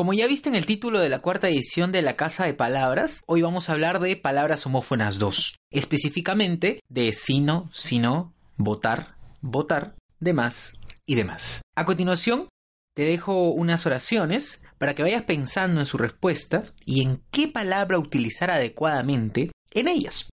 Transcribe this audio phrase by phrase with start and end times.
[0.00, 3.20] Como ya viste en el título de la cuarta edición de La Casa de Palabras,
[3.26, 5.56] hoy vamos a hablar de palabras homófonas 2.
[5.70, 10.72] Específicamente de sino, sino, votar, votar, demás
[11.04, 11.60] y demás.
[11.76, 12.48] A continuación,
[12.96, 17.98] te dejo unas oraciones para que vayas pensando en su respuesta y en qué palabra
[17.98, 20.30] utilizar adecuadamente en ellas.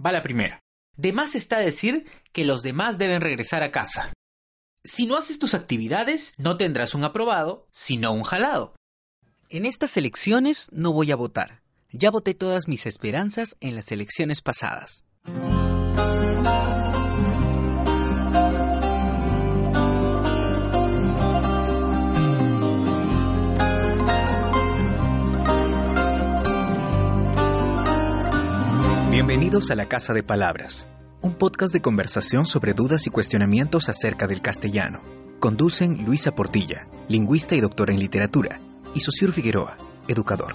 [0.00, 0.60] Va la primera.
[0.96, 4.12] De más está decir que los demás deben regresar a casa.
[4.84, 8.77] Si no haces tus actividades, no tendrás un aprobado, sino un jalado.
[9.50, 11.62] En estas elecciones no voy a votar.
[11.90, 15.06] Ya voté todas mis esperanzas en las elecciones pasadas.
[29.10, 30.86] Bienvenidos a la Casa de Palabras,
[31.22, 35.00] un podcast de conversación sobre dudas y cuestionamientos acerca del castellano.
[35.40, 38.60] Conducen Luisa Portilla, lingüista y doctora en literatura,
[38.94, 39.76] y Sosur Figueroa,
[40.08, 40.54] educador.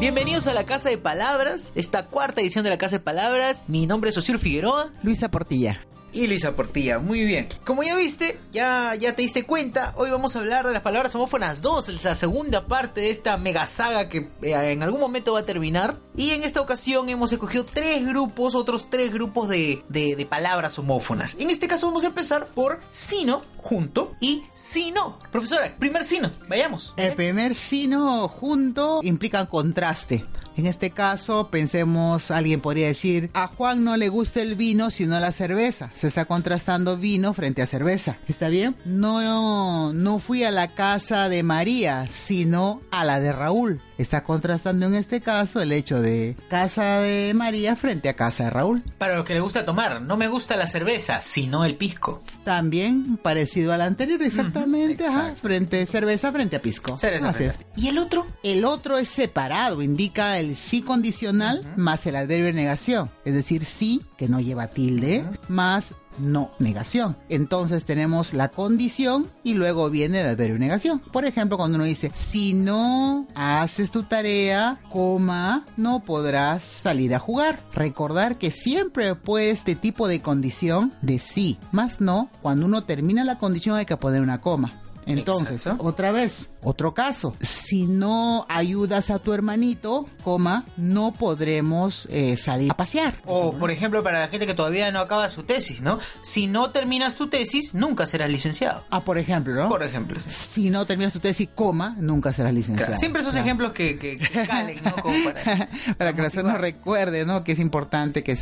[0.00, 3.62] Bienvenidos a la Casa de Palabras, esta cuarta edición de la Casa de Palabras.
[3.68, 4.90] Mi nombre es Osir Figueroa.
[5.02, 5.80] Luisa Portilla.
[6.12, 7.48] Y Luisa Portilla, muy bien.
[7.64, 11.14] Como ya viste, ya, ya te diste cuenta, hoy vamos a hablar de las palabras
[11.14, 15.34] homófonas 2, es la segunda parte de esta mega saga que eh, en algún momento
[15.34, 15.96] va a terminar.
[16.16, 20.78] Y en esta ocasión hemos escogido tres grupos, otros tres grupos de, de, de palabras
[20.78, 21.36] homófonas.
[21.38, 25.18] En este caso vamos a empezar por sino, junto, y sino.
[25.30, 26.92] Profesora, primer sino, vayamos.
[26.96, 30.24] El primer sino junto implica contraste.
[30.60, 35.18] En este caso, pensemos, alguien podría decir, a Juan no le gusta el vino sino
[35.18, 35.90] la cerveza.
[35.94, 38.18] Se está contrastando vino frente a cerveza.
[38.28, 38.76] ¿Está bien?
[38.84, 43.80] No, no fui a la casa de María, sino a la de Raúl.
[44.00, 48.50] Está contrastando en este caso el hecho de casa de María frente a casa de
[48.50, 48.82] Raúl.
[48.96, 52.22] Para lo que le gusta tomar, no me gusta la cerveza, sino el pisco.
[52.42, 55.04] También parecido al anterior, exactamente.
[55.04, 55.40] Ujú, ajá, exacto.
[55.42, 56.96] frente cerveza frente a pisco.
[56.96, 57.58] Cerveza frente.
[57.76, 58.26] ¿Y el otro?
[58.42, 63.10] El otro es separado, indica el sí condicional más el adverbio de negación.
[63.26, 67.16] Es decir, sí, que no lleva tilde, más no negación.
[67.28, 71.00] Entonces tenemos la condición y luego viene el adverbio negación.
[71.00, 77.18] Por ejemplo, cuando uno dice, si no haces tu tarea, coma, no podrás salir a
[77.18, 77.58] jugar.
[77.72, 83.24] Recordar que siempre puede este tipo de condición de sí, más no, cuando uno termina
[83.24, 84.72] la condición hay que poner una coma.
[85.18, 85.84] Entonces, Exacto.
[85.86, 87.34] otra vez, otro caso.
[87.40, 93.14] Si no ayudas a tu hermanito, coma, no podremos eh, salir a pasear.
[93.26, 95.98] O, por ejemplo, para la gente que todavía no acaba su tesis, ¿no?
[96.22, 98.84] Si no terminas tu tesis, nunca serás licenciado.
[98.90, 99.68] Ah, por ejemplo, ¿no?
[99.68, 100.20] Por ejemplo.
[100.20, 100.30] sí.
[100.30, 102.86] Si no terminas tu tesis, coma, nunca serás licenciado.
[102.88, 103.46] Claro, Siempre esos Claro.
[103.46, 104.94] ejemplos que, que, que calen, ¿no?
[104.96, 105.68] Como para...
[105.96, 107.44] Para que la nos recuerde, ¿no?
[107.44, 108.36] Que es importante que,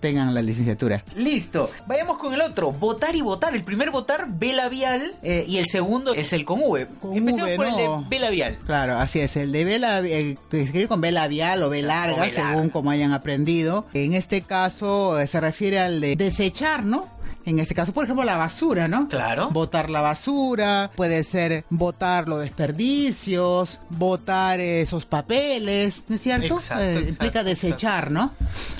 [0.00, 1.04] tengan la licenciatura.
[1.16, 1.70] Listo.
[1.86, 2.72] Vayamos con el otro.
[2.72, 3.54] Votar y votar.
[3.54, 5.14] El primer votar, B labial.
[5.22, 6.86] eh, y el segundo es el con V.
[7.00, 7.88] Con Empecemos V, por el de.
[8.08, 8.58] B labial.
[8.66, 9.36] Claro, así es.
[9.36, 12.50] El de B labi- eh, escribir con B labial o B larga, O B larga.
[12.52, 13.86] según como hayan aprendido.
[13.94, 17.06] En este caso eh, se refiere al de desechar, ¿no?
[17.48, 19.08] En este caso, por ejemplo, la basura, ¿no?
[19.08, 19.48] Claro.
[19.48, 26.56] Botar la basura, puede ser botar los desperdicios, botar esos papeles, ¿no es cierto?
[26.56, 28.32] Exacto, Eh, exacto, implica desechar, ¿no?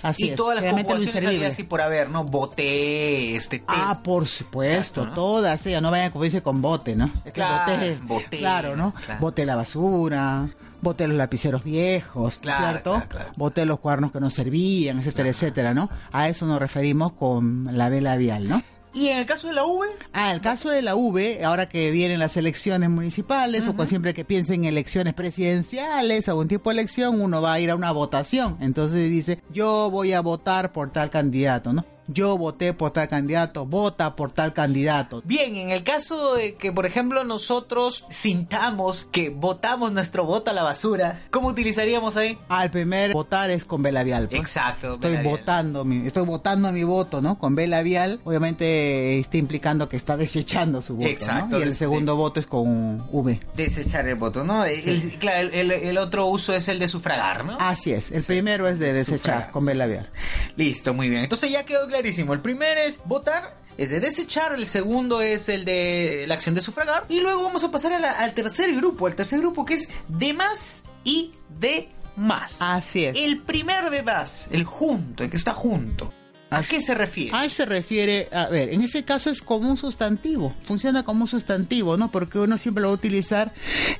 [0.03, 0.37] Así y es.
[0.37, 2.25] todas las conjugaciones así por haber, ¿no?
[2.25, 3.65] Boté, este, te.
[3.69, 5.15] Ah, por supuesto, ¿no?
[5.15, 7.11] todas, ya no vayan como dice con bote, ¿no?
[7.33, 8.93] Claro, bote- boté, claro, ¿no?
[9.07, 9.21] claro.
[9.21, 10.47] Bote la basura,
[10.81, 12.91] bote los lapiceros viejos, Claro, ¿cierto?
[12.93, 13.31] claro, claro.
[13.37, 15.91] Bote los cuadernos que no servían, etcétera, etcétera, ¿no?
[16.13, 18.63] A eso nos referimos con la B labial, ¿no?
[18.95, 21.91] Y en el caso de la V, Ah, el caso de la V, ahora que
[21.91, 27.21] vienen las elecciones municipales o siempre que piensen en elecciones presidenciales, algún tipo de elección,
[27.21, 28.57] uno va a ir a una votación.
[28.61, 31.85] Entonces dice, yo voy a votar por tal candidato, ¿no?
[32.09, 35.23] Yo voté por tal candidato, vota por tal candidato.
[35.25, 40.55] Bien, en el caso de que, por ejemplo, nosotros sintamos que votamos nuestro voto a
[40.55, 42.39] la basura, ¿cómo utilizaríamos ahí?
[42.49, 44.29] Al primer votar es con B labial.
[44.29, 44.41] pues.
[44.41, 44.95] Exacto.
[44.95, 47.39] Estoy votando mi, estoy votando mi voto, ¿no?
[47.39, 51.59] Con B labial, obviamente está implicando que está desechando su voto, Exacto, ¿no?
[51.59, 53.41] Y el segundo voto es con V.
[53.55, 54.65] Desechar el voto, ¿no?
[54.65, 57.57] El- claro, el, el- el otro uso es el de sufragar, ¿no?
[57.61, 60.09] Así es, el primero es de desechar Sufragar, con B labial.
[60.57, 61.23] Listo, muy bien.
[61.23, 62.33] Entonces ya quedó clarísimo.
[62.33, 64.53] El primero es votar, es de desechar.
[64.55, 67.05] El segundo es el de la acción de sufragar.
[67.09, 69.09] Y luego vamos a pasar a la- al tercer grupo.
[69.09, 72.63] El tercer grupo que es de más y de más.
[72.63, 73.19] Así es.
[73.19, 76.13] El primer de más, el junto, el que está junto.
[76.51, 77.37] ¿A qué se refiere?
[77.37, 81.29] A se refiere, a ver, en ese caso es como un sustantivo, funciona como un
[81.29, 82.11] sustantivo, ¿no?
[82.11, 83.53] Porque uno siempre lo va a utilizar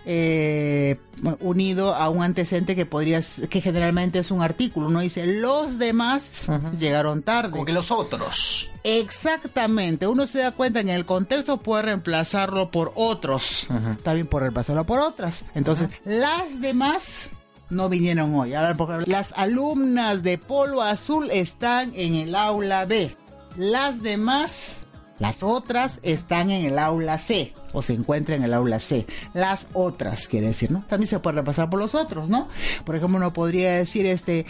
[0.07, 0.99] eh,
[1.41, 4.87] unido a un antecedente que podría, que generalmente es un artículo.
[4.87, 6.49] Uno dice, los demás
[6.79, 7.51] llegaron tarde.
[7.51, 8.71] Como que los otros.
[8.83, 13.67] Exactamente, uno se da cuenta que en el contexto puede reemplazarlo por otros,
[14.03, 15.45] también puede reemplazarlo por otras.
[15.55, 17.31] Entonces, las demás
[17.71, 18.53] no vinieron hoy.
[19.07, 23.15] Las alumnas de Polo Azul están en el aula B.
[23.57, 24.87] Las demás,
[25.19, 29.07] las otras, están en el aula C o se encuentran en el aula C.
[29.35, 30.85] Las otras, quiere decir, ¿no?
[30.89, 32.49] También se puede repasar por los otros, ¿no?
[32.85, 34.47] Por ejemplo, uno podría decir, este,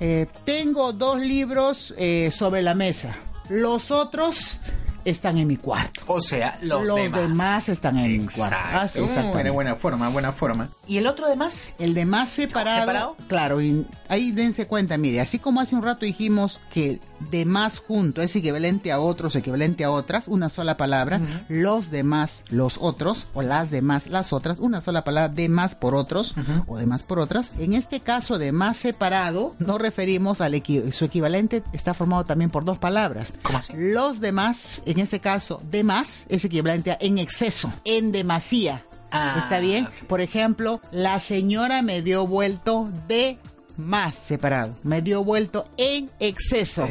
[0.00, 3.16] eh, tengo dos libros eh, sobre la mesa.
[3.48, 4.60] Los otros
[5.10, 6.02] están en mi cuarto.
[6.06, 7.68] O sea, los, demás.
[7.68, 8.56] están en mi cuarto.
[8.58, 10.70] Ah, sí, uh, buena forma, buena forma.
[10.86, 11.74] ¿Y el otro demás?
[11.78, 12.80] El demás separado.
[12.80, 13.16] ¿Separado?
[13.28, 17.00] Claro, y ahí dense cuenta, mire, así como hace un rato dijimos que
[17.30, 22.78] demás junto es equivalente a otros, equivalente a otras, una sola palabra, los demás, los
[22.80, 26.34] otros, o las demás, las otras, una sola palabra, demás por otros,
[26.66, 27.52] o demás por otras.
[27.58, 30.58] En este caso, de más separado, nos referimos al
[30.92, 33.34] su equivalente, está formado también por dos palabras.
[33.42, 33.72] ¿Cómo así?
[33.76, 38.84] Los demás, en este caso, de más, es equivalente a en exceso, en demasía.
[39.10, 39.88] Ah, ¿Está bien?
[40.06, 43.38] Por ejemplo, la señora me dio vuelto de
[43.78, 44.76] más separado.
[44.82, 46.88] Me dio vuelto en exceso.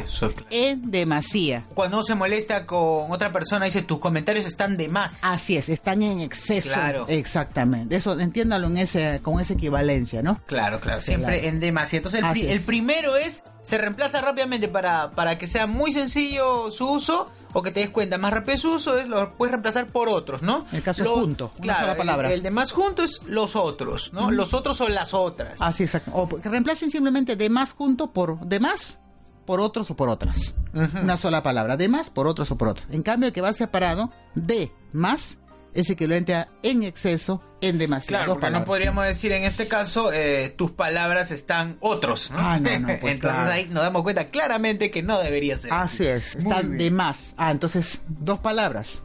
[0.50, 1.62] En demasía.
[1.74, 5.22] Cuando se molesta con otra persona, dice tus comentarios están de más.
[5.22, 6.72] Así es, están en exceso.
[6.72, 7.06] Claro.
[7.08, 7.96] Exactamente.
[7.96, 10.40] Eso, entiéndalo en ese, con esa equivalencia, ¿no?
[10.46, 11.02] Claro, claro.
[11.02, 11.98] Siempre en demasía.
[11.98, 16.90] Entonces, el, el primero es, se reemplaza rápidamente para, para que sea muy sencillo su
[16.90, 20.08] uso o que te des cuenta más rápido su uso, es, lo puedes reemplazar por
[20.08, 20.66] otros, ¿no?
[20.72, 22.32] El caso es junto, claro, palabra.
[22.32, 24.30] El, de más junto es los otros, ¿no?
[24.30, 25.60] Los otros son las otras.
[25.60, 26.10] Así, exacto.
[26.14, 29.00] O que reemplacen simplemente de más junto por de más
[29.46, 30.54] por otros o por otras.
[30.74, 31.78] Una sola palabra.
[31.78, 32.86] De más por otros o por otras.
[32.90, 35.38] En cambio, el que va separado, de más
[35.74, 38.24] es equivalente a en exceso, en demasiado.
[38.24, 42.30] Claro, porque no podríamos decir en este caso, eh, tus palabras están otros.
[42.30, 42.38] ¿no?
[42.38, 46.06] Ah, no, no, pues entonces ahí nos damos cuenta claramente que no debería ser así.
[46.06, 47.34] es, están de más.
[47.36, 49.02] Ah, entonces, dos palabras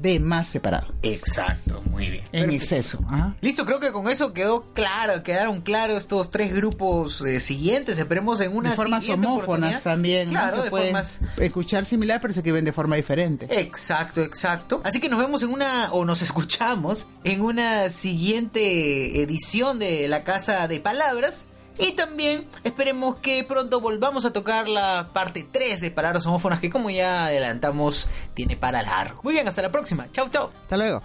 [0.00, 0.88] de más separado.
[1.02, 2.24] Exacto, muy bien.
[2.32, 3.04] En exceso.
[3.40, 7.98] Listo, creo que con eso quedó claro, quedaron claros estos tres grupos eh, siguientes.
[7.98, 10.30] Esperemos en una de formas homófonas también.
[10.30, 11.20] Claro, de formas...
[11.36, 13.46] escuchar similar, pero se escriben de forma diferente.
[13.50, 14.80] Exacto, exacto.
[14.84, 20.24] Así que nos vemos en una, o nos escuchamos en una siguiente edición de La
[20.24, 21.46] Casa de Palabras.
[21.78, 26.70] Y también esperemos que pronto volvamos a tocar la parte 3 de palabras homófonas que
[26.70, 29.20] como ya adelantamos tiene para largo.
[29.22, 30.08] Muy bien, hasta la próxima.
[30.12, 30.50] Chau, chau.
[30.62, 31.02] Hasta luego.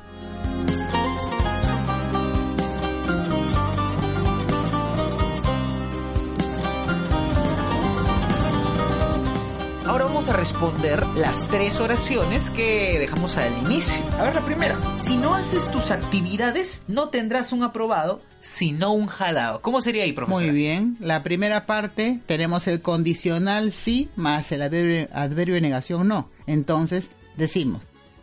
[9.95, 14.03] Ahora vamos a responder las tres oraciones que dejamos al inicio.
[14.19, 14.75] A ver, la primera.
[14.97, 19.59] Si no haces tus actividades, no tendrás un aprobado, sino un jalado.
[19.61, 20.43] ¿Cómo sería ahí, profesor?
[20.43, 20.97] Muy bien.
[20.99, 26.29] La primera parte tenemos el condicional sí más el adverbio, de negación no.
[26.45, 27.81] Entonces, decimos,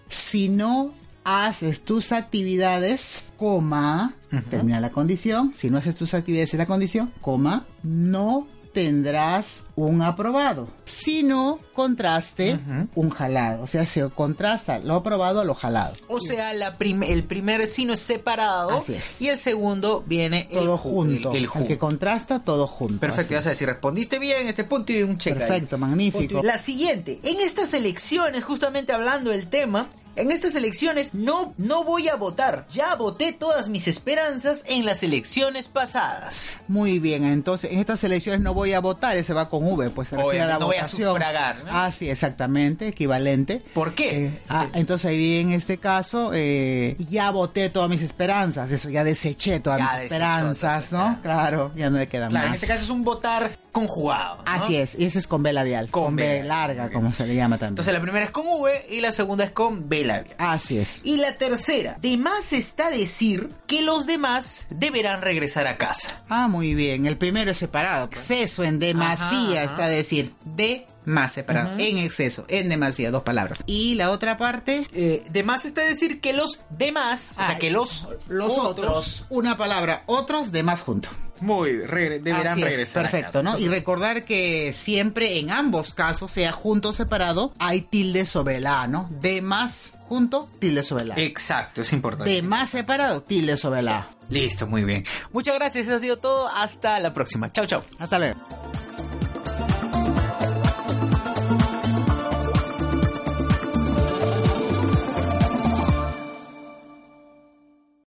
[0.09, 4.15] si no haces tus actividades, coma,
[4.49, 10.03] termina la condición, si no haces tus actividades en la condición, coma, no tendrás un
[10.03, 10.69] aprobado.
[10.85, 12.59] Si no, contraste
[12.95, 13.63] un jalado.
[13.63, 15.95] O sea, se contrasta lo aprobado a lo jalado.
[16.09, 18.85] O sea, la el primer sino es separado
[19.21, 21.33] y el segundo viene todo junto.
[21.33, 22.99] El, que contrasta todo junto.
[22.99, 25.39] Perfecto, ya sabes, si respondiste bien este punto y un check.
[25.39, 26.43] Perfecto, magnífico.
[26.43, 32.09] La siguiente, en estas elecciones, justamente hablando del tema, en estas elecciones no, no voy
[32.09, 32.67] a votar.
[32.71, 36.59] Ya voté todas mis esperanzas en las elecciones pasadas.
[36.69, 40.09] Muy bien, entonces en estas elecciones no voy a votar, ese va con V, pues
[40.09, 41.65] se refiere a la no voy a sufragar.
[41.69, 43.63] Ah, sí, exactamente, equivalente.
[43.73, 44.27] ¿Por qué?
[44.27, 49.05] Eh, ah, entonces ahí en este caso eh, ya voté todas mis esperanzas, eso ya
[49.05, 51.19] deseché todas mis esperanzas, ¿no?
[51.23, 52.57] Claro, ya no le queda claro, más.
[52.57, 54.43] En este caso es un votar conjugado.
[54.45, 57.57] Así es, y ese es con B labial, con, B, larga, como se le llama
[57.57, 57.73] también.
[57.73, 60.02] Entonces la primera es con V y la segunda es con B
[60.39, 61.01] Así es.
[61.05, 66.23] Y la tercera, de más está decir que los demás deberán regresar a casa.
[66.29, 68.07] Ah, muy bien, el primero es separado.
[68.07, 73.59] Exceso en demasía está decir de más separado, en exceso, en demasía, dos palabras.
[73.67, 77.71] Y la otra parte, eh, de más está decir que los demás, o sea, que
[77.71, 81.09] los, los otros, una palabra, otros de más junto.
[81.43, 83.03] Muy, deberán regresar.
[83.03, 83.59] Perfecto, ¿no?
[83.59, 88.83] Y recordar que siempre en ambos casos, sea junto o separado, hay tilde sobre la
[88.83, 89.09] A, ¿no?
[89.21, 91.21] De más junto, tilde sobre la A.
[91.21, 92.31] Exacto, es importante.
[92.31, 94.09] De más separado, tilde sobre la A.
[94.29, 95.05] Listo, muy bien.
[95.33, 96.49] Muchas gracias, eso ha sido todo.
[96.49, 97.51] Hasta la próxima.
[97.51, 97.83] Chao, chao.
[97.99, 98.62] Hasta luego.